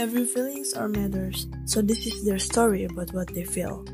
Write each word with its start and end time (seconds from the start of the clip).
Every 0.00 0.24
feelings 0.24 0.72
are 0.72 0.88
matters, 0.88 1.44
so 1.68 1.84
this 1.84 2.08
is 2.08 2.24
their 2.24 2.40
story 2.40 2.88
about 2.88 3.12
what 3.12 3.28
they 3.36 3.44
feel. 3.44 3.84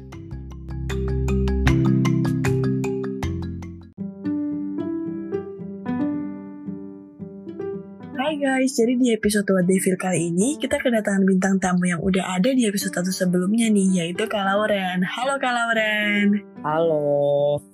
Hai 8.14 8.38
guys, 8.38 8.78
jadi 8.78 8.94
di 8.94 9.10
episode 9.18 9.50
What 9.50 9.66
They 9.66 9.82
Feel 9.82 9.98
kali 9.98 10.30
ini 10.30 10.54
kita 10.62 10.78
kedatangan 10.78 11.26
bintang 11.26 11.58
tamu 11.58 11.90
yang 11.90 11.98
udah 11.98 12.38
ada 12.38 12.54
di 12.54 12.70
episode 12.70 12.94
satu 12.94 13.10
sebelumnya 13.10 13.66
nih, 13.66 14.06
yaitu 14.06 14.30
Kak 14.30 14.46
Lauren. 14.46 15.02
Halo 15.02 15.42
Kak 15.42 15.58
Lauren. 15.58 16.38
Halo. 16.62 17.02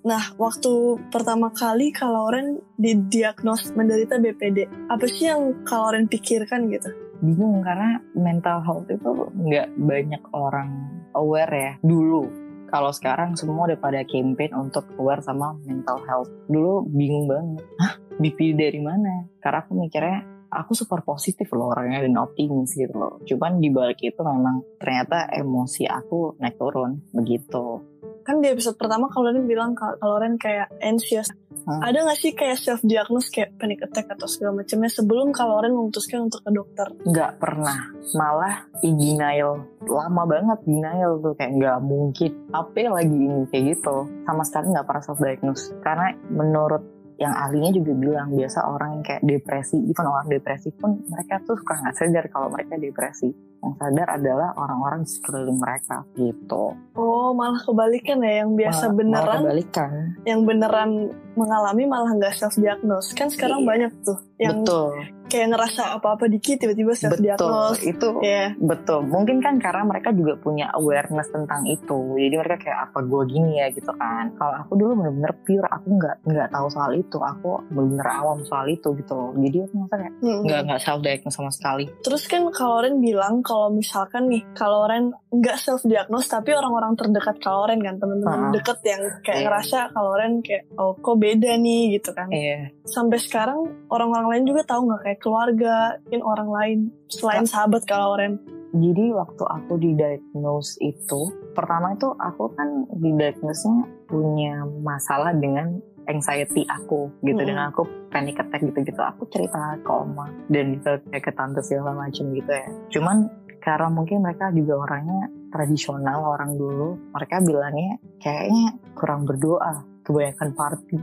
Nah, 0.09 0.33
waktu 0.41 0.73
pertama 1.13 1.53
kali 1.53 1.93
Kak 1.93 2.09
Lauren 2.09 2.65
didiagnos 2.81 3.77
menderita 3.77 4.17
BPD, 4.17 4.89
apa 4.89 5.05
sih 5.05 5.29
yang 5.29 5.69
Kak 5.69 5.77
Lauren 5.77 6.09
pikirkan 6.09 6.73
gitu? 6.73 7.02
Bingung 7.23 7.63
karena 7.63 8.03
mental 8.19 8.59
health 8.67 8.91
itu 8.91 9.11
nggak 9.31 9.79
banyak 9.79 10.23
orang 10.35 10.91
aware 11.15 11.55
ya 11.55 11.73
dulu. 11.81 12.27
Kalau 12.67 12.89
sekarang 12.89 13.37
semua 13.37 13.69
udah 13.69 13.79
pada 13.79 14.03
campaign 14.03 14.57
untuk 14.57 14.89
aware 14.97 15.23
sama 15.23 15.55
mental 15.63 16.03
health. 16.09 16.33
Dulu 16.49 16.89
bingung 16.89 17.29
banget. 17.29 17.63
Hah? 17.79 17.95
BPD 18.17 18.59
dari 18.59 18.81
mana? 18.81 19.29
Karena 19.39 19.61
aku 19.61 19.73
mikirnya 19.77 20.19
aku 20.53 20.77
super 20.77 21.01
positif 21.01 21.49
loh 21.57 21.73
orangnya 21.73 22.05
dan 22.05 22.17
optimis 22.21 22.77
gitu 22.77 22.93
loh. 22.93 23.15
Cuman 23.25 23.61
di 23.61 23.73
balik 23.73 24.05
itu 24.05 24.21
memang 24.21 24.77
ternyata 24.77 25.33
emosi 25.33 25.89
aku 25.89 26.37
naik 26.37 26.61
turun 26.61 27.01
begitu. 27.13 27.81
Kan 28.23 28.39
di 28.39 28.53
episode 28.53 28.79
pertama 28.79 29.11
kalau 29.11 29.33
Ren 29.35 29.49
bilang 29.49 29.73
kalau 29.75 30.21
Ren 30.21 30.37
kayak 30.39 30.71
anxious. 30.79 31.33
Hmm. 31.65 31.81
Ada 31.81 31.99
gak 32.05 32.19
sih 32.19 32.33
kayak 32.35 32.59
self 32.59 32.81
diagnose 32.85 33.31
kayak 33.33 33.57
panic 33.57 33.81
attack 33.87 34.11
atau 34.13 34.27
segala 34.29 34.61
macamnya 34.63 34.91
sebelum 34.91 35.31
kalau 35.31 35.63
Ren 35.63 35.73
memutuskan 35.73 36.27
untuk 36.27 36.43
ke 36.45 36.51
dokter? 36.53 36.87
Nggak 37.07 37.33
pernah. 37.41 37.79
Malah 38.13 38.57
denial. 38.83 39.65
Lama 39.87 40.23
banget 40.29 40.59
denial 40.69 41.23
tuh 41.23 41.35
kayak 41.39 41.53
nggak 41.57 41.79
mungkin. 41.81 42.31
Apa 42.53 42.79
lagi 42.91 43.17
ini 43.17 43.43
kayak 43.49 43.65
gitu. 43.79 43.97
Sama 44.29 44.43
sekali 44.45 44.67
nggak 44.75 44.87
pernah 44.87 45.03
self 45.03 45.21
diagnose. 45.23 45.65
Karena 45.81 46.13
menurut 46.29 46.83
yang 47.15 47.31
ahlinya 47.31 47.71
juga 47.73 47.93
bilang 47.93 48.29
biasa 48.31 48.65
orang 48.65 48.91
yang 48.95 49.03
kayak 49.03 49.23
depresi, 49.23 49.77
even 49.81 50.05
orang 50.05 50.27
depresi 50.27 50.69
pun 50.73 51.01
mereka 51.05 51.39
tuh 51.43 51.55
suka 51.55 51.75
nggak 51.77 51.95
sadar 51.95 52.25
kalau 52.29 52.49
mereka 52.49 52.75
depresi. 52.75 53.31
Yang 53.59 53.75
sadar 53.79 54.09
adalah 54.13 54.49
orang-orang 54.55 55.01
di 55.01 55.11
sekeliling 55.13 55.55
mereka 55.57 56.03
gitu. 56.13 56.75
Oh, 56.93 57.31
malah 57.31 57.59
kebalikan 57.59 58.19
ya 58.21 58.43
yang 58.43 58.53
biasa 58.53 58.85
Malah- 58.85 58.97
beneran 58.97 59.23
malah 59.23 59.39
kebalikan. 59.45 59.91
yang 60.25 60.41
beneran 60.43 60.91
mengalami 61.33 61.85
malah 61.85 62.11
nggak 62.13 62.35
self 62.35 62.57
diagnose. 62.57 63.13
Kan 63.13 63.29
sekarang 63.29 63.63
Iya. 63.63 63.69
banyak 63.69 63.93
tuh 64.03 64.19
yang 64.37 64.61
Betul, 64.61 64.91
kayak 65.33 65.49
ngerasa 65.49 65.97
apa-apa 65.97 66.29
dikit 66.29 66.57
tiba-tiba 66.59 66.93
self 66.93 67.17
betul. 67.17 67.25
diagnose. 67.25 67.81
Itu 67.83 68.09
Ya. 68.21 68.53
betul. 68.55 69.01
Mungkin 69.05 69.41
kan 69.41 69.57
karena 69.57 69.83
mereka 69.83 70.13
juga 70.13 70.37
punya 70.37 70.69
awareness 70.71 71.27
tentang 71.27 71.65
itu. 71.65 71.97
Jadi 72.15 72.35
mereka 72.35 72.57
kayak 72.61 72.79
apa 72.87 72.99
gue 73.01 73.23
gini 73.27 73.57
ya 73.57 73.67
gitu 73.69 73.89
kan. 73.93 74.29
Kalau 74.35 74.55
aku 74.59 74.73
dulu 74.75 74.93
bener-bener 74.99 75.33
pure, 75.39 75.65
aku 75.67 75.89
nggak 75.91 76.17
nggak 76.23 76.49
tahu 76.51 76.67
soal 76.69 76.93
itu. 76.93 77.17
Aku 77.17 77.49
bener-bener 77.67 78.09
awam 78.13 78.39
soal 78.43 78.69
itu 78.69 78.93
gitu 78.93 79.13
loh. 79.13 79.33
Jadi 79.35 79.57
aku 79.63 79.75
ngerasa 79.79 79.97
kayak 79.97 80.15
Hmm. 80.21 80.41
nggak 80.43 80.61
nggak 80.63 80.81
self 80.81 81.01
diagnose 81.01 81.33
sama 81.33 81.51
sekali. 81.51 81.85
Terus 82.03 82.23
kan 82.27 82.43
kalau 82.51 82.77
Ren 82.79 82.97
bilang 82.99 83.41
kalau 83.41 83.71
misalkan 83.71 84.27
nih 84.27 84.45
kalau 84.53 84.85
Ren 84.85 85.09
nggak 85.31 85.57
self 85.57 85.81
diagnose 85.83 86.27
tapi 86.27 86.53
orang-orang 86.53 86.93
terdekat 86.93 87.39
kalau 87.39 87.65
Ren 87.65 87.81
kan 87.81 87.97
teman-teman 87.97 88.39
Ah. 88.39 88.53
deket 88.53 88.79
yang 88.83 89.03
kayak 89.21 89.39
Iya. 89.39 89.45
ngerasa 89.45 89.79
kalau 89.91 90.13
Ren 90.13 90.35
kayak 90.41 90.65
oh 90.75 90.93
kok 90.95 91.17
beda 91.17 91.57
nih 91.57 91.95
gitu 91.95 92.11
kan. 92.11 92.29
Iya. 92.29 92.75
Sampai 92.85 93.17
sekarang 93.17 93.59
orang-orang 93.89 94.27
lain 94.29 94.45
juga 94.45 94.67
tahu 94.67 94.85
nggak 94.85 95.03
kayak 95.03 95.21
keluarga, 95.23 95.97
mungkin 96.05 96.23
orang 96.27 96.49
lain 96.51 96.79
selain 97.07 97.47
sahabat 97.47 97.87
kalau 97.87 98.19
Ren. 98.19 98.43
Jadi 98.73 99.13
waktu 99.13 99.45
aku 99.45 99.77
didiagnose 99.77 100.81
itu, 100.81 101.29
pertama 101.53 101.93
itu 101.93 102.09
aku 102.17 102.51
kan 102.57 102.89
didiagnosnya 102.97 103.85
punya 104.09 104.65
masalah 104.81 105.37
dengan 105.37 105.77
anxiety 106.09 106.67
aku 106.67 107.13
gitu. 107.23 107.37
Mm-mm. 107.37 107.49
dengan 107.53 107.71
aku 107.71 107.87
panic 108.11 108.41
attack 108.41 108.65
gitu-gitu. 108.65 108.99
Aku 108.99 109.29
cerita 109.29 109.77
ke 109.79 109.93
oma 109.93 110.27
dan 110.49 110.81
ke 110.81 110.99
kayak 111.13 111.25
ke 111.29 111.33
tante 111.37 111.61
segala 111.63 111.95
macem 111.95 112.33
gitu 112.33 112.51
ya. 112.51 112.67
Cuman 112.91 113.29
karena 113.63 113.89
mungkin 113.93 114.25
mereka 114.25 114.51
juga 114.51 114.75
orangnya 114.83 115.31
tradisional 115.55 116.35
orang 116.35 116.59
dulu 116.59 116.99
mereka 117.15 117.39
bilangnya 117.39 117.95
kayaknya 118.19 118.75
kurang 118.99 119.23
berdoa 119.23 119.87
kebanyakan 120.03 120.51
party 120.53 120.99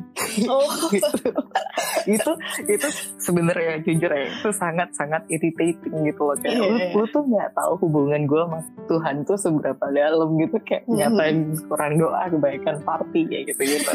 Oh, 0.46 0.68
gitu. 0.94 1.30
itu 2.06 2.32
itu 2.66 2.88
sebenarnya 3.18 3.80
jujur 3.82 4.08
ya 4.08 4.24
itu 4.26 4.50
sangat 4.52 4.92
sangat 4.92 5.24
irritating 5.28 5.76
gitu 6.04 6.22
loh 6.22 6.36
kayak 6.36 6.54
Iya, 6.54 6.62
lu, 6.62 6.76
iya. 6.76 6.90
lu 6.94 7.06
tuh 7.08 7.24
nggak 7.24 7.50
tahu 7.54 7.74
hubungan 7.82 8.22
gue 8.24 8.42
sama 8.42 8.60
Tuhan 8.86 9.16
tuh 9.24 9.38
seberapa 9.38 9.86
dalam 9.90 10.30
gitu 10.38 10.58
kayak 10.62 10.84
Mhm. 10.86 10.96
nyatain 10.96 11.38
kurang 11.66 11.94
doa 11.96 12.22
kebaikan 12.28 12.78
party 12.82 13.20
kayak 13.26 13.44
gitu 13.48 13.62
gitu 13.68 13.92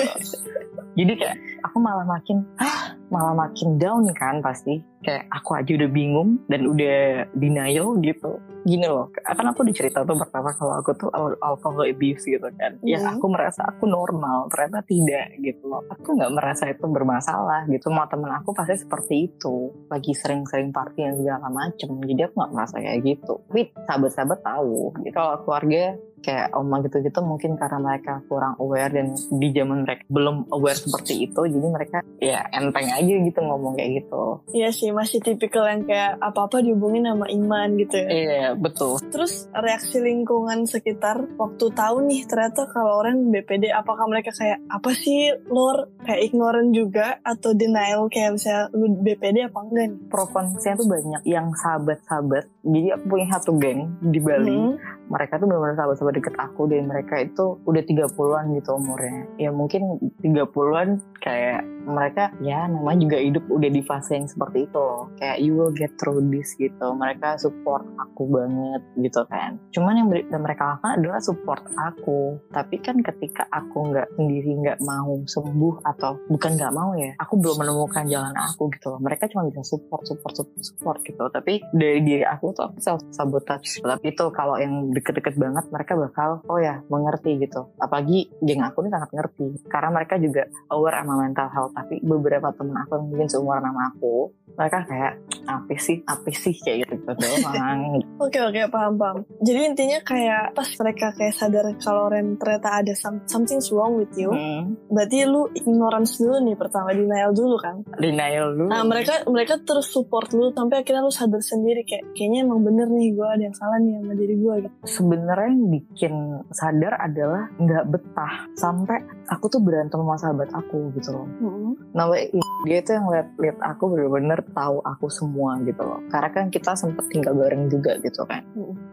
jadi 0.98 1.12
kayak 1.14 1.36
aku 1.62 1.76
malah 1.78 2.04
makin 2.04 2.44
ah 2.56 2.94
malah 3.14 3.46
makin 3.46 3.78
down 3.78 4.02
kan 4.10 4.42
pasti. 4.42 4.82
Kayak 5.04 5.28
aku 5.30 5.54
aja 5.54 5.70
udah 5.76 5.90
bingung 5.92 6.42
dan 6.48 6.64
udah 6.64 7.28
denial 7.30 7.94
gitu. 8.00 8.40
Gini 8.64 8.88
loh 8.88 9.12
kan 9.12 9.44
aku 9.44 9.60
dicerita 9.62 10.00
tuh 10.02 10.16
pertama 10.16 10.50
kalau 10.56 10.80
aku 10.80 10.96
tuh 10.96 11.12
al- 11.12 11.36
alcohol 11.38 11.84
abuse 11.84 12.24
gitu 12.24 12.48
kan. 12.56 12.80
Ya 12.80 12.98
Mhm. 12.98 13.20
aku 13.20 13.26
merasa 13.28 13.68
aku 13.68 13.84
normal 13.84 14.48
ternyata 14.48 14.80
tidak 14.82 15.36
gitu 15.38 15.68
loh. 15.68 15.84
Aku 15.86 16.16
nggak 16.16 16.32
merasa 16.32 16.66
itu 16.66 16.82
bermasalah 16.82 17.68
gitu. 17.68 17.92
Sama 17.92 18.08
temen 18.08 18.32
aku 18.32 18.50
pasti 18.50 18.80
seperti 18.80 19.14
itu. 19.28 19.68
Lagi 19.86 20.16
sering-sering 20.16 20.72
party 20.72 21.04
yang 21.04 21.14
segala 21.14 21.46
macem. 21.46 22.00
Jadi 22.00 22.20
aku 22.24 22.34
nggak 22.40 22.52
merasa 22.56 22.76
kayak 22.80 23.00
gitu. 23.04 23.34
Tapi 23.46 23.60
sahabat-sahabat 23.84 24.40
tahu 24.40 24.74
gitu. 24.98 25.12
Kalau 25.12 25.44
keluarga 25.44 25.94
kayak 26.24 26.56
oma 26.56 26.80
gitu-gitu 26.80 27.20
mungkin 27.20 27.60
karena 27.60 27.76
mereka 27.76 28.24
kurang 28.24 28.56
aware 28.56 28.88
dan 28.88 29.12
di 29.12 29.52
zaman 29.52 29.84
mereka 29.84 30.02
belum 30.08 30.48
aware 30.48 30.80
seperti 30.80 31.28
itu 31.28 31.40
jadi 31.44 31.66
mereka 31.68 31.98
ya 32.18 32.40
enteng 32.50 32.88
aja 32.88 33.14
gitu 33.20 33.38
ngomong 33.38 33.76
kayak 33.76 34.00
gitu 34.00 34.40
iya 34.56 34.72
sih 34.72 34.88
masih 34.88 35.20
tipikal 35.20 35.68
yang 35.68 35.84
kayak 35.84 36.16
apa-apa 36.18 36.64
dihubungin 36.64 37.04
sama 37.04 37.28
iman 37.28 37.68
gitu 37.76 37.96
ya. 38.00 38.08
iya 38.08 38.46
betul 38.56 38.96
Terus 39.12 39.46
reaksi 39.52 40.00
lingkungan 40.00 40.64
sekitar 40.64 41.28
waktu 41.36 41.66
tahu 41.70 42.08
nih 42.08 42.24
ternyata 42.24 42.64
kalau 42.66 43.04
Ren 43.04 43.28
BPD 43.28 43.68
apakah 43.68 44.08
mereka 44.08 44.32
kayak 44.32 44.64
apa 44.66 44.90
sih 44.96 45.28
lor 45.46 45.92
kayak 46.02 46.24
ignorant 46.24 46.72
juga 46.72 47.20
atau 47.20 47.52
denial 47.52 48.08
kayak 48.08 48.38
misalnya 48.38 48.72
lu 48.72 48.86
BPD 48.96 49.44
apa 49.44 49.58
enggak 49.60 49.86
nih? 49.92 50.00
pro 50.08 50.24
kontra 50.24 50.72
tuh 50.72 50.88
banyak 50.88 51.20
yang 51.26 51.52
sahabat-sahabat 51.52 52.44
jadi 52.62 52.96
aku 52.96 53.04
punya 53.06 53.26
satu 53.28 53.50
geng 53.58 53.80
di 54.00 54.18
Bali 54.18 54.52
Hmm. 54.54 54.78
mereka 55.10 55.36
tuh 55.36 55.50
benar-benar 55.50 55.76
sahabat-sahabat 55.76 56.13
deket 56.14 56.34
aku 56.38 56.70
dan 56.70 56.86
mereka 56.88 57.20
itu 57.20 57.58
udah 57.66 57.82
30-an 57.82 58.44
gitu 58.56 58.70
umurnya. 58.78 59.26
Ya 59.36 59.50
mungkin 59.50 59.98
30-an 60.22 61.02
kayak 61.20 61.62
mereka 61.84 62.32
ya 62.40 62.64
namanya 62.64 63.04
juga 63.04 63.18
hidup 63.20 63.44
udah 63.52 63.70
di 63.70 63.82
fase 63.84 64.16
yang 64.16 64.28
seperti 64.30 64.64
itu 64.64 64.78
loh. 64.80 65.12
Kayak 65.20 65.38
you 65.44 65.52
will 65.52 65.74
get 65.74 65.92
through 66.00 66.24
this 66.32 66.56
gitu. 66.56 66.86
Mereka 66.96 67.36
support 67.36 67.84
aku 68.00 68.24
banget 68.30 68.82
gitu 68.96 69.22
kan. 69.28 69.60
Cuman 69.74 70.00
yang 70.00 70.08
mereka 70.40 70.76
lakukan 70.76 71.02
adalah 71.02 71.20
support 71.20 71.62
aku. 71.76 72.40
Tapi 72.48 72.80
kan 72.80 72.96
ketika 73.04 73.44
aku 73.52 73.92
nggak 73.92 74.16
sendiri 74.16 74.50
nggak 74.64 74.80
mau 74.80 75.20
sembuh 75.28 75.84
atau 75.84 76.16
bukan 76.32 76.56
nggak 76.56 76.72
mau 76.72 76.96
ya 76.96 77.12
aku 77.20 77.36
belum 77.36 77.56
menemukan 77.60 78.04
jalan 78.08 78.32
aku 78.32 78.72
gitu 78.72 78.96
loh. 78.96 79.00
Mereka 79.04 79.28
cuma 79.28 79.44
bisa 79.48 79.60
support 79.60 80.08
support 80.08 80.34
support 80.40 80.62
support 80.64 80.98
gitu. 81.04 81.24
Tapi 81.28 81.60
dari 81.76 82.00
diri 82.00 82.24
aku 82.24 82.54
tuh 82.56 82.70
aku 82.70 82.78
self 82.80 83.02
sabotage 83.12 83.84
tapi 83.84 84.12
itu 84.14 84.24
kalau 84.32 84.56
yang 84.56 84.90
deket-deket 84.92 85.34
banget 85.36 85.64
mereka 85.70 85.93
bakal 85.96 86.44
oh 86.46 86.58
ya 86.60 86.82
mengerti 86.90 87.40
gitu. 87.40 87.72
Apalagi 87.78 88.30
geng 88.42 88.62
aku 88.62 88.84
ini 88.84 88.90
sangat 88.92 89.10
ngerti. 89.14 89.46
Karena 89.66 89.90
mereka 89.94 90.14
juga 90.20 90.46
aware 90.70 91.02
sama 91.02 91.14
mental 91.22 91.48
health. 91.50 91.72
Tapi 91.74 92.00
beberapa 92.04 92.48
temen 92.54 92.76
aku 92.76 92.90
yang 92.98 93.06
mungkin 93.10 93.28
seumuran 93.30 93.64
sama 93.64 93.82
aku 93.94 94.16
mereka 94.54 94.78
kayak 94.84 95.12
apa 95.44 95.74
sih 95.76 96.00
apa 96.04 96.28
sih 96.30 96.54
kayak 96.56 96.86
gitu 96.86 96.94
gitu 96.96 97.12
doang 97.12 98.00
Oke 98.24 98.38
oke 98.38 98.60
paham 98.68 98.94
paham. 98.94 99.16
Jadi 99.38 99.60
intinya 99.66 99.98
kayak 100.00 100.54
pas 100.54 100.64
mereka 100.74 101.12
kayak 101.12 101.34
sadar 101.34 101.66
kalau 101.76 102.06
Ren 102.06 102.34
ternyata 102.34 102.80
ada 102.80 102.94
some- 102.94 103.20
something's 103.24 103.68
wrong 103.68 103.94
with 103.94 104.14
you, 104.14 104.28
hmm, 104.28 104.78
berarti 104.88 105.24
lu 105.24 105.44
ignorance 105.52 106.16
dulu 106.16 106.40
nih 106.40 106.54
pertama 106.54 106.90
denial 106.90 107.30
dulu 107.30 107.56
kan. 107.56 107.82
denial 107.94 108.54
dulu 108.54 108.68
Nah 108.68 108.82
mereka 108.82 109.26
mereka 109.26 109.58
terus 109.58 109.88
support 109.88 110.30
lu 110.30 110.48
sampai 110.50 110.80
akhirnya 110.80 111.02
lu 111.02 111.10
sadar 111.10 111.40
sendiri 111.40 111.82
kayak 111.82 112.14
kayaknya 112.14 112.42
emang 112.42 112.62
bener 112.62 112.86
nih 112.86 113.12
gue 113.12 113.26
ada 113.26 113.42
yang 113.42 113.52
salah 113.52 113.76
nih 113.76 113.98
sama 113.98 114.14
diri 114.14 114.34
gue 114.36 114.54
gitu. 114.60 114.68
sebenarnya 114.84 115.48
yang 115.50 115.64
bikin 115.68 116.14
sadar 116.48 116.94
adalah 116.96 117.42
nggak 117.56 117.84
betah 117.86 118.34
sampai 118.54 118.98
aku 119.26 119.44
tuh 119.48 119.60
berantem 119.60 119.98
sama 119.98 120.16
sahabat 120.16 120.48
aku 120.50 120.94
gitu 120.94 121.10
loh 121.12 121.26
Hmm. 121.34 121.72
namanya 121.92 122.30
dia 122.62 122.78
tuh 122.80 122.94
yang 122.94 123.06
liat 123.08 123.28
liat 123.36 123.58
aku 123.60 123.84
bener-bener 123.90 124.38
tahu 124.52 124.82
aku 124.84 125.06
semua 125.08 125.56
gitu 125.62 125.80
loh. 125.80 126.02
Karena 126.12 126.30
kan 126.34 126.46
kita 126.52 126.76
sempet 126.76 127.06
tinggal 127.08 127.32
bareng 127.38 127.70
juga 127.72 127.96
gitu 128.02 128.26
kan. 128.26 128.44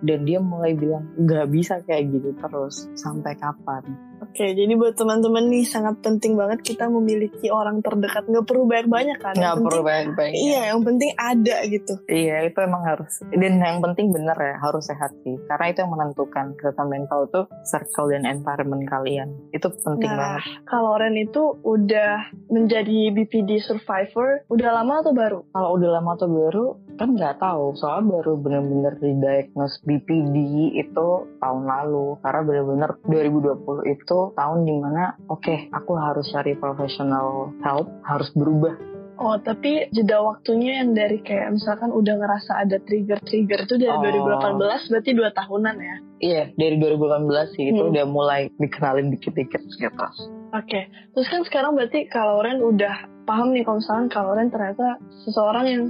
Dan 0.05 0.23
dia 0.23 0.39
mulai 0.39 0.77
bilang 0.77 1.09
nggak 1.17 1.47
bisa 1.51 1.81
kayak 1.83 2.13
gitu 2.13 2.31
terus. 2.37 2.87
Sampai 2.95 3.35
kapan 3.35 4.10
Oke, 4.21 4.53
jadi 4.53 4.69
buat 4.71 4.93
teman-teman 4.93 5.49
nih 5.49 5.65
sangat 5.65 5.97
penting 5.99 6.33
banget 6.33 6.61
kita 6.63 6.85
memiliki 6.85 7.49
orang 7.49 7.81
terdekat. 7.81 8.23
Nggak 8.23 8.45
perlu 8.45 8.63
banyak-banyak 8.63 9.17
kan? 9.17 9.33
nggak 9.33 9.41
Yang 9.47 9.57
perlu 9.59 9.69
penting- 9.73 9.87
banyak-banyak 9.87 10.33
Iya, 10.37 10.61
yang 10.67 10.81
penting 10.81 11.11
ada 11.15 11.55
gitu. 11.65 11.93
Iya 12.05 12.35
itu 12.43 12.57
emang 12.59 12.83
harus 12.83 13.11
dan 13.27 13.53
yang 13.57 13.79
penting 13.79 14.09
bener 14.09 14.35
ya 14.35 14.55
harus 14.57 14.85
sehat 14.85 15.09
sih 15.19 15.35
karena 15.43 15.65
itu 15.67 15.79
yang 15.79 15.91
menentukan 15.91 16.45
kesehatan 16.53 16.87
mental 16.87 17.25
tuh 17.27 17.45
circle 17.63 18.07
dan 18.07 18.23
environment 18.23 18.85
kalian 18.85 19.33
itu 19.49 19.67
penting 19.79 20.05
Nah, 20.07 20.37
banget. 20.37 20.41
kalau 20.65 20.93
Ren 20.93 21.15
itu 21.15 21.41
udah 21.59 22.13
menjadi 22.47 22.99
BPD 23.09 23.57
survivor, 23.59 24.45
udah 24.47 24.69
lama 24.71 25.01
atau 25.01 25.11
baru? 25.11 25.39
Kalau 25.49 25.69
udah 25.73 25.89
lama 25.93 26.13
atau 26.13 26.27
baru 26.27 26.65
kan 27.01 27.17
nggak 27.17 27.41
tahu 27.41 27.73
soalnya 27.73 28.21
baru 28.21 28.37
bener-bener 28.37 28.93
didiagnose 29.01 29.81
BPD 29.81 30.35
itu 30.77 31.09
tahun 31.41 31.63
lalu 31.65 32.21
karena 32.21 32.41
bener-bener 32.45 32.89
2020 33.09 33.89
itu 33.89 34.19
tahun 34.37 34.59
di 34.61 34.73
mana 34.77 35.17
oke 35.25 35.73
aku 35.73 35.91
harus 35.97 36.29
cari 36.29 36.53
professional 36.53 37.49
help 37.65 37.89
harus 38.05 38.29
berubah 38.37 38.77
Oh, 39.21 39.37
tapi 39.37 39.85
jeda 39.93 40.17
waktunya 40.17 40.81
yang 40.81 40.97
dari 40.97 41.21
kayak 41.21 41.53
misalkan 41.53 41.93
udah 41.93 42.17
ngerasa 42.17 42.57
ada 42.57 42.81
trigger-trigger 42.81 43.69
itu 43.69 43.75
dari 43.77 43.93
Oh. 43.93 44.01
2018 44.01 44.89
berarti 44.89 45.11
dua 45.13 45.29
tahunan 45.29 45.75
ya? 45.77 45.95
Iya, 46.17 46.43
dari 46.57 46.81
2018 46.81 47.53
sih 47.53 47.69
itu 47.69 47.85
Hmm. 47.85 47.93
udah 47.93 48.05
mulai 48.09 48.49
dikenalin 48.57 49.13
dikit-dikit 49.13 49.61
gitu. 49.61 50.05
Oke, 50.51 50.91
terus 51.15 51.27
kan 51.31 51.41
sekarang 51.47 51.79
berarti 51.79 52.11
kalau 52.11 52.43
Ren 52.43 52.59
udah 52.59 53.07
paham 53.23 53.55
nih 53.55 53.63
kalau 53.63 53.79
misalkan 53.79 54.07
kalau 54.11 54.35
Ren 54.35 54.51
ternyata 54.51 54.99
seseorang 55.23 55.65
yang 55.67 55.83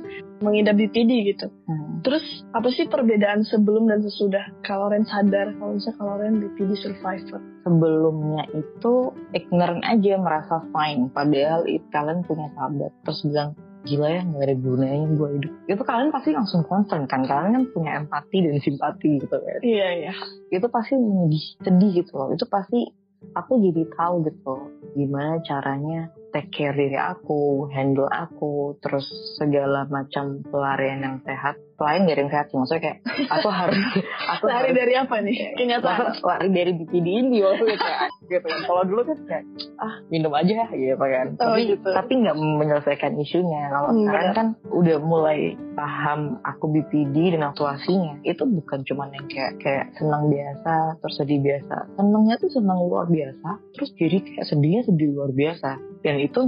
mengidap 0.46 0.78
BPD 0.78 1.34
gitu. 1.34 1.50
Hmm. 1.66 2.06
Terus 2.06 2.22
apa 2.54 2.70
sih 2.70 2.86
perbedaan 2.86 3.42
sebelum 3.42 3.90
dan 3.90 4.06
sesudah 4.06 4.54
kalau 4.62 4.94
Ren 4.94 5.06
sadar 5.10 5.58
kalau 5.58 5.78
misalnya 5.78 5.98
kalau 5.98 6.14
Ren 6.22 6.36
BPD 6.38 6.72
survivor? 6.78 7.42
Sebelumnya 7.66 8.44
itu 8.54 8.94
ignorant 9.34 9.82
aja 9.86 10.14
merasa 10.22 10.62
fine, 10.70 11.10
padahal 11.10 11.66
itu 11.66 11.86
kalian 11.90 12.22
punya 12.26 12.50
sahabat 12.54 12.92
terus 13.06 13.22
bilang 13.26 13.58
gila 13.82 14.14
ya 14.14 14.22
nggak 14.22 14.46
ada 14.46 14.56
gunanya 14.62 15.06
gue 15.18 15.30
hidup. 15.42 15.52
Itu 15.66 15.82
kalian 15.82 16.14
pasti 16.14 16.30
langsung 16.38 16.62
concern 16.70 17.10
kan, 17.10 17.26
kalian 17.26 17.58
kan 17.58 17.64
punya 17.74 17.92
empati 17.98 18.38
dan 18.46 18.62
simpati 18.62 19.18
gitu 19.18 19.36
kan. 19.42 19.60
Iya 19.66 19.88
iya. 20.06 20.14
Itu 20.54 20.70
pasti 20.70 20.94
menyedih, 21.02 21.46
sedih 21.66 21.92
gitu 22.06 22.14
loh. 22.14 22.30
Itu 22.30 22.46
pasti 22.46 23.01
aku 23.38 23.62
jadi 23.62 23.84
tahu 23.96 24.26
gitu 24.26 24.56
gimana 24.98 25.40
caranya 25.46 26.10
take 26.32 26.52
care 26.52 26.74
diri 26.74 26.96
aku, 26.96 27.68
handle 27.70 28.08
aku, 28.08 28.76
terus 28.80 29.06
segala 29.36 29.86
macam 29.88 30.40
pelarian 30.48 31.00
yang 31.04 31.18
sehat. 31.24 31.60
Selain 31.76 32.06
dari 32.06 32.22
yang 32.22 32.30
sehat 32.30 32.46
sih, 32.54 32.58
maksudnya 32.62 32.82
kayak 32.82 32.98
aku 33.26 33.50
harus 33.66 33.82
aku 34.30 34.44
Lari 34.46 34.70
harus 34.70 34.78
dari 34.78 34.94
apa 34.96 35.16
nih? 35.20 35.38
Kenyataan. 35.58 36.22
Lari 36.22 36.50
dari 36.54 36.72
BPD 36.78 37.08
ini 37.10 37.38
maksudnya 37.42 37.78
kayak 37.82 38.00
gitu 38.30 38.46
kan. 38.46 38.60
Kalau 38.70 38.84
dulu 38.86 39.02
kan 39.02 39.18
kayak 39.26 39.46
ah 39.82 39.94
minum 40.14 40.32
aja 40.38 40.70
gitu 40.70 40.96
kan. 41.02 41.28
Oh, 41.42 41.58
tapi 41.58 41.62
gitu. 41.74 41.90
tapi 41.90 42.12
nggak 42.22 42.38
menyelesaikan 42.38 43.12
isunya. 43.18 43.62
Kalau 43.74 43.90
Hmm, 43.92 44.06
sekarang 44.06 44.32
kan 44.38 44.48
udah 44.70 44.98
mulai 45.02 45.58
paham 45.74 46.38
aku 46.46 46.70
BPD 46.70 47.34
dan 47.34 47.50
aktuasinya. 47.50 48.22
Itu 48.22 48.46
bukan 48.46 48.86
cuma 48.86 49.10
yang 49.10 49.26
kayak 49.26 49.58
kayak 49.58 49.86
senang 49.98 50.30
biasa, 50.30 51.02
terus 51.02 51.16
sedih 51.18 51.42
biasa. 51.42 51.76
Senangnya 51.98 52.36
tuh 52.38 52.52
senang 52.54 52.78
luar 52.78 53.10
biasa, 53.10 53.50
terus 53.74 53.90
jadi 53.98 54.22
kayak 54.22 54.46
sedihnya 54.46 54.82
sedih 54.86 55.10
luar 55.18 55.34
biasa. 55.34 55.82
Dan 56.02 56.21
itu 56.28 56.40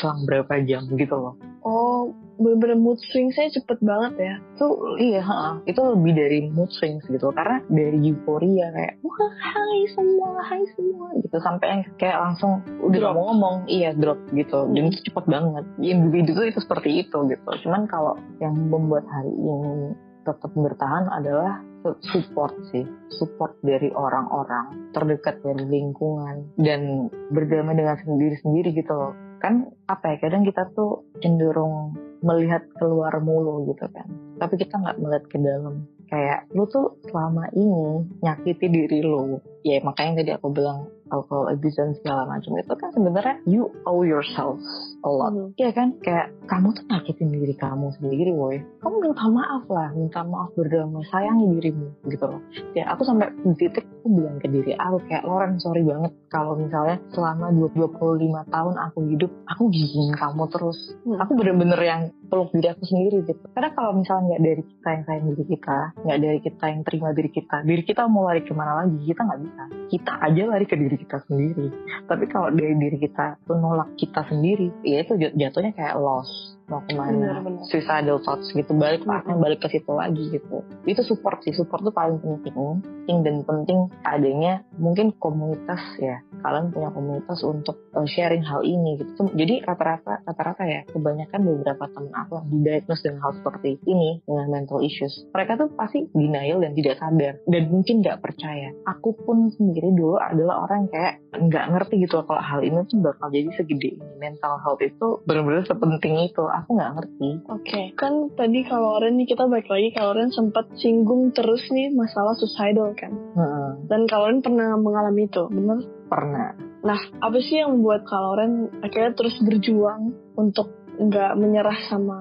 selang 0.00 0.24
berapa 0.28 0.60
jam 0.66 0.84
gitu 0.96 1.14
loh. 1.16 1.34
Oh, 1.62 2.10
bener-bener 2.42 2.74
mood 2.74 2.98
swing 3.12 3.30
saya 3.30 3.52
cepet 3.54 3.78
banget 3.84 4.12
ya. 4.18 4.34
itu 4.58 4.66
iya 4.98 5.20
ha, 5.22 5.62
itu 5.68 5.78
lebih 5.78 6.12
dari 6.18 6.38
mood 6.50 6.70
swings 6.74 7.06
gitu 7.06 7.30
karena 7.34 7.62
dari 7.70 7.98
euforia 8.02 8.66
kayak 8.74 8.94
wah 9.06 9.32
hai 9.38 9.78
semua 9.94 10.30
hai 10.42 10.62
semua 10.74 11.06
gitu 11.22 11.36
sampai 11.38 11.66
yang 11.70 11.82
kayak 12.02 12.18
langsung 12.18 12.64
udah 12.82 12.98
Drop. 12.98 13.14
mau 13.14 13.24
ngomong 13.32 13.56
iya 13.70 13.94
drop 13.94 14.18
gitu 14.34 14.66
dan 14.74 14.82
itu 14.90 14.98
cepet 15.06 15.24
banget 15.30 15.64
yang 15.78 16.10
begitu 16.10 16.34
tuh 16.34 16.46
itu 16.50 16.58
seperti 16.58 16.90
itu 17.06 17.18
gitu 17.30 17.50
cuman 17.68 17.86
kalau 17.86 18.18
yang 18.42 18.54
membuat 18.56 19.06
hari 19.06 19.32
ini 19.32 19.94
tetap 20.22 20.50
bertahan 20.54 21.10
adalah 21.10 21.62
support 22.00 22.54
sih 22.70 22.86
support 23.18 23.58
dari 23.60 23.90
orang-orang 23.92 24.92
terdekat 24.94 25.42
dari 25.42 25.64
lingkungan 25.66 26.46
dan 26.58 27.10
berdamai 27.30 27.76
dengan 27.76 27.98
sendiri 28.00 28.36
sendiri 28.40 28.70
gitu 28.72 28.92
loh. 28.94 29.12
Kan 29.42 29.74
apa 29.90 30.14
ya 30.14 30.16
kadang 30.22 30.46
kita 30.46 30.70
tuh 30.72 31.02
cenderung 31.18 31.98
melihat 32.22 32.62
keluar 32.78 33.18
mulu 33.18 33.66
gitu 33.74 33.84
kan. 33.90 34.06
Tapi 34.38 34.54
kita 34.54 34.78
nggak 34.78 34.98
melihat 35.02 35.24
ke 35.26 35.38
dalam. 35.42 35.86
Kayak 36.06 36.46
lu 36.54 36.68
tuh 36.70 37.02
selama 37.10 37.50
ini 37.56 38.06
nyakiti 38.22 38.66
diri 38.70 39.00
lu. 39.02 39.42
Ya 39.66 39.82
makanya 39.82 40.22
tadi 40.22 40.30
aku 40.30 40.48
bilang 40.54 40.86
alcohol 41.12 41.52
abuse 41.52 41.76
dan 41.76 41.92
segala 42.00 42.24
macam 42.24 42.56
itu 42.56 42.74
kan 42.74 42.90
sebenarnya 42.96 43.36
you 43.44 43.68
owe 43.84 44.02
yourself 44.02 44.56
a 45.04 45.10
lot. 45.10 45.36
Hmm. 45.36 45.52
Iya 45.60 45.70
kan? 45.76 46.00
Kayak 46.00 46.32
kamu 46.48 46.72
tuh 46.72 46.84
nyakitin 46.88 47.28
diri 47.28 47.54
kamu 47.54 47.86
sendiri 48.00 48.32
woy. 48.32 48.56
Kamu 48.80 48.96
minta 49.04 49.26
maaf 49.28 49.64
lah 49.68 49.88
minta 49.92 50.20
maaf 50.24 50.50
berdamai 50.56 51.04
sayangi 51.12 51.46
dirimu 51.58 51.88
gitu 52.08 52.24
loh. 52.24 52.40
Ya 52.72 52.88
aku 52.88 53.04
sampai 53.04 53.30
di 53.44 53.54
titik 53.60 53.84
aku 54.02 54.08
bilang 54.18 54.42
ke 54.42 54.48
diri 54.50 54.72
aku 54.74 54.98
kayak 55.06 55.22
Loren 55.22 55.60
sorry 55.62 55.86
banget 55.86 56.12
kalau 56.32 56.58
misalnya 56.58 56.98
selama 57.12 57.54
25 57.54 58.50
tahun 58.50 58.74
aku 58.90 58.98
hidup 59.12 59.30
aku 59.46 59.62
giniin 59.70 60.16
kamu 60.16 60.44
terus. 60.48 60.78
Hmm. 61.04 61.18
aku 61.20 61.32
bener-bener 61.36 61.80
yang 61.82 62.02
peluk 62.26 62.50
diri 62.56 62.72
aku 62.72 62.82
sendiri 62.88 63.22
gitu. 63.28 63.44
Karena 63.52 63.70
kalau 63.76 63.92
misalnya 64.00 64.34
nggak 64.34 64.42
dari 64.42 64.62
kita 64.64 64.88
yang 64.88 65.02
sayang 65.04 65.26
diri 65.34 65.44
kita 65.44 65.78
nggak 66.02 66.18
dari 66.18 66.38
kita 66.40 66.64
yang 66.72 66.80
terima 66.82 67.08
diri 67.12 67.30
kita 67.30 67.56
diri 67.62 67.82
kita 67.84 68.02
mau 68.08 68.24
lari 68.26 68.42
ke 68.42 68.52
mana 68.54 68.72
lagi? 68.84 68.96
Kita 69.02 69.20
nggak 69.22 69.40
bisa. 69.44 69.62
Kita 69.92 70.12
aja 70.18 70.42
lari 70.48 70.66
ke 70.66 70.76
diri 70.78 70.96
kita 71.02 71.18
sendiri. 71.26 71.68
Tapi 72.06 72.24
kalau 72.30 72.48
dari 72.54 72.74
diri 72.78 72.98
kita 73.02 73.36
tuh 73.44 73.58
nolak 73.58 73.90
kita 73.98 74.22
sendiri 74.30 74.70
ya 74.86 75.02
itu 75.02 75.18
jat- 75.18 75.34
jatuhnya 75.34 75.72
kayak 75.74 75.98
loss 75.98 76.51
mau 76.68 76.82
ke 76.84 76.94
mana? 76.94 77.42
Bener-bener. 77.42 77.64
suicidal 77.70 78.18
thoughts 78.22 78.50
gitu 78.52 78.72
balik 78.76 79.02
Mm-mm. 79.06 79.38
balik 79.38 79.62
ke 79.62 79.68
situ 79.72 79.92
lagi 79.92 80.30
gitu. 80.30 80.62
Itu 80.84 81.02
support 81.06 81.42
sih 81.42 81.54
support 81.54 81.82
tuh 81.82 81.94
paling 81.94 82.18
penting. 82.20 82.54
Penting 83.02 83.18
dan 83.26 83.36
penting 83.42 83.78
adanya 84.06 84.62
mungkin 84.78 85.14
komunitas 85.18 85.82
ya. 85.98 86.22
Kalian 86.42 86.74
punya 86.74 86.90
komunitas 86.90 87.38
untuk 87.46 87.78
uh, 87.94 88.06
sharing 88.06 88.42
hal 88.42 88.66
ini 88.66 88.98
gitu. 88.98 89.30
Jadi 89.30 89.62
rata-rata 89.62 90.22
rata-rata 90.26 90.62
ya 90.66 90.82
kebanyakan 90.90 91.40
beberapa 91.46 91.84
teman 91.90 92.14
aku 92.14 92.32
yang 92.38 92.46
didiagnose 92.50 93.02
dengan 93.06 93.20
hal 93.26 93.32
seperti 93.38 93.78
ini 93.86 94.22
dengan 94.26 94.46
mental 94.50 94.82
issues. 94.82 95.26
Mereka 95.30 95.58
tuh 95.58 95.68
pasti 95.74 96.06
denial 96.14 96.62
dan 96.62 96.72
tidak 96.74 96.98
sadar 96.98 97.34
dan 97.46 97.62
mungkin 97.70 98.02
nggak 98.02 98.18
percaya. 98.22 98.74
Aku 98.86 99.14
pun 99.22 99.50
sendiri 99.54 99.90
dulu 99.94 100.18
adalah 100.18 100.66
orang 100.66 100.90
kayak 100.90 101.22
nggak 101.32 101.64
ngerti 101.74 101.94
gitu 102.04 102.22
kalau 102.26 102.42
hal 102.42 102.60
ini 102.60 102.82
tuh 102.86 102.98
bakal 103.00 103.30
jadi 103.30 103.50
segede 103.54 103.98
ini. 103.98 104.10
Mental 104.18 104.58
health 104.62 104.82
itu 104.82 105.22
benar-benar 105.26 105.64
sepenting 105.66 106.14
itu 106.26 106.44
aku 106.62 106.70
nggak 106.78 106.92
ngerti 106.96 107.30
Oke, 107.50 107.82
kan 107.98 108.12
tadi 108.38 108.62
kalau 108.64 109.02
Ren 109.02 109.18
nih 109.18 109.26
kita 109.26 109.44
balik 109.50 109.66
lagi 109.68 109.90
kalau 109.92 110.14
Ren 110.14 110.30
sempat 110.30 110.70
singgung 110.78 111.34
terus 111.34 111.66
nih 111.68 111.90
masalah 111.90 112.32
suicidal 112.38 112.94
kan. 112.94 113.12
Hmm, 113.34 113.86
Dan 113.90 114.06
kalau 114.06 114.30
Ren 114.30 114.40
pernah 114.40 114.78
mengalami 114.78 115.26
itu, 115.26 115.44
bener? 115.50 115.78
pernah 116.06 116.52
Nah, 116.82 116.98
apa 117.22 117.38
sih 117.38 117.62
yang 117.62 117.78
membuat 117.78 118.02
kalau 118.04 118.34
Ren 118.34 118.82
akhirnya 118.82 119.14
terus 119.14 119.38
berjuang 119.38 120.10
untuk 120.34 120.74
nggak 120.98 121.32
menyerah 121.38 121.78
sama 121.88 122.18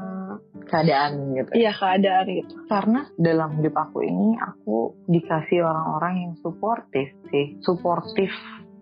keadaan 0.72 1.36
gitu 1.36 1.52
iya 1.60 1.76
keadaan 1.76 2.26
gitu? 2.32 2.56
karena 2.72 3.02
dalam 3.20 3.60
hidup 3.60 3.76
aku 3.76 4.00
ini 4.08 4.40
aku 4.40 4.96
dikasih 5.12 5.60
orang-orang 5.68 6.14
yang 6.24 6.34
suportif 6.40 7.12
sih 7.28 7.60
suportif 7.60 8.32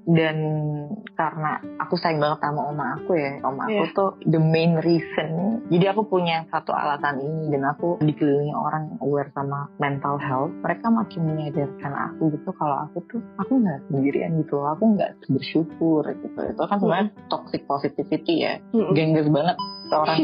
dan 0.07 0.35
karena 1.13 1.59
aku 1.77 1.95
sayang 1.95 2.17
banget 2.17 2.39
sama 2.39 2.71
oma 2.71 2.97
aku 2.97 3.11
ya 3.13 3.37
oma 3.43 3.67
aku 3.67 3.83
Iya. 3.83 3.93
tuh 3.93 4.09
the 4.25 4.39
main 4.39 4.79
reason 4.79 5.59
jadi 5.67 5.91
aku 5.91 6.07
punya 6.07 6.47
satu 6.49 6.71
alasan 6.71 7.19
ini 7.19 7.51
dan 7.51 7.67
aku 7.67 7.99
dikelilingi 7.99 8.55
orang 8.55 8.89
yang 8.89 8.99
aware 9.03 9.29
sama 9.31 9.67
mental 9.77 10.15
health 10.17 10.51
mereka 10.59 10.87
makin 10.87 11.21
menyadarkan 11.25 11.93
aku 11.93 12.33
gitu 12.33 12.49
kalau 12.55 12.87
aku 12.87 12.97
tuh 13.05 13.21
aku 13.37 13.59
nggak 13.59 13.79
sendirian 13.87 14.31
gitu 14.39 14.57
aku 14.59 14.83
nggak 14.95 15.11
bersyukur 15.29 16.03
gitu 16.07 16.39
itu 16.41 16.61
kan 16.61 16.77
sebenarnya 16.79 17.09
toxic 17.29 17.61
positivity 17.65 18.35
ya 18.43 18.57
Mm-mm. 18.71 18.95
gengges 18.95 19.29
banget 19.29 19.57
orang 19.89 20.21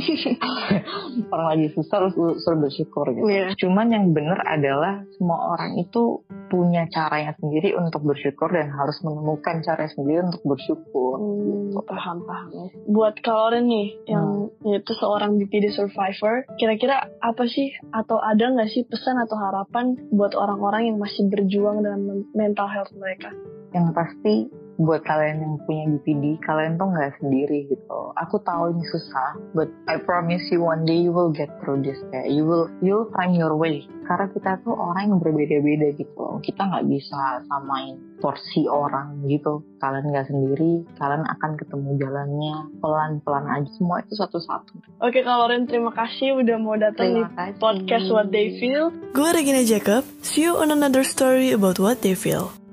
orang 1.33 1.47
lagi 1.57 1.67
susah 1.73 1.97
terus 2.05 2.13
suruh 2.41 2.59
bersyukur 2.59 3.05
gitu. 3.09 3.25
Iya. 3.25 3.57
Cuman 3.57 3.89
yang 3.89 4.13
benar 4.13 4.37
adalah 4.45 5.01
semua 5.17 5.57
orang 5.57 5.81
itu 5.81 6.21
punya 6.47 6.85
caranya 6.91 7.33
sendiri 7.41 7.73
untuk 7.73 8.05
bersyukur 8.05 8.53
dan 8.53 8.69
harus 8.71 8.97
menemukan 9.01 9.61
cara 9.65 9.89
sendiri 9.89 10.25
untuk 10.25 10.43
bersyukur. 10.45 11.17
Hmm, 11.17 11.73
gitu. 11.73 11.79
paham 11.85 12.17
paham. 12.25 12.49
Buat 12.89 13.21
kalau 13.25 13.53
Ren 13.53 13.65
nih 13.69 13.87
yang 14.09 14.49
itu 14.65 14.91
seorang 14.97 15.37
BPD 15.41 15.73
survivor, 15.73 16.45
kira-kira 16.57 17.09
apa 17.21 17.43
sih 17.49 17.73
atau 17.93 18.21
ada 18.21 18.45
nggak 18.51 18.69
sih 18.71 18.83
pesan 18.85 19.17
atau 19.21 19.37
harapan 19.37 19.97
buat 20.13 20.33
orang-orang 20.37 20.93
yang 20.93 20.97
masih 21.01 21.27
berjuang 21.29 21.81
dengan 21.81 22.01
men- 22.01 22.29
mental 22.33 22.69
health 22.69 22.93
mereka? 22.97 23.33
Yang 23.73 23.87
pasti 23.91 24.35
buat 24.75 25.07
kalian 25.07 25.39
yang 25.39 25.55
punya 25.63 25.83
BPD 25.95 26.43
kalian 26.43 26.75
tuh 26.75 26.91
nggak 26.91 27.15
sendiri 27.23 27.71
gitu. 27.71 27.99
Aku 28.19 28.43
tahu 28.43 28.75
ini 28.75 28.83
susah 28.91 29.39
but 29.55 29.71
I 29.87 29.99
promise 29.99 30.43
you 30.51 30.63
one 30.63 30.83
day 30.83 30.99
you 30.99 31.15
will 31.15 31.31
get 31.31 31.47
through 31.63 31.83
this 31.83 31.99
kayak 32.11 32.27
you 32.31 32.43
will 32.43 32.67
you 32.83 32.99
will 32.99 33.09
find 33.15 33.35
your 33.35 33.55
way. 33.55 33.87
Karena 34.05 34.29
kita 34.29 34.61
tuh 34.61 34.77
orang 34.77 35.09
yang 35.09 35.17
berbeda-beda 35.17 35.97
gitu. 35.97 36.25
Kita 36.45 36.61
nggak 36.69 36.85
bisa 36.85 37.41
samain 37.47 37.97
porsi 38.19 38.67
orang 38.67 39.23
gitu. 39.25 39.63
Kalian 39.79 40.11
nggak 40.11 40.27
sendiri 40.29 40.83
kalian 40.99 41.23
akan 41.23 41.51
ketemu 41.55 41.89
jalannya 41.97 42.55
pelan-pelan 42.83 43.45
aja. 43.47 43.69
Semua 43.79 44.03
itu 44.03 44.13
satu-satu. 44.19 44.99
Oke 45.01 45.23
Kak 45.23 45.35
Loren 45.39 45.65
terima 45.65 45.95
kasih 45.95 46.35
udah 46.35 46.57
mau 46.59 46.75
datang 46.75 47.15
di 47.15 47.23
podcast 47.57 48.11
What 48.11 48.29
They 48.29 48.59
Feel. 48.59 48.91
Gue 49.15 49.29
Regina 49.31 49.63
Jacob. 49.63 50.03
See 50.21 50.45
you 50.45 50.59
on 50.59 50.69
another 50.69 51.07
story 51.07 51.55
about 51.55 51.79
what 51.79 52.03
they 52.03 52.13
feel. 52.13 52.64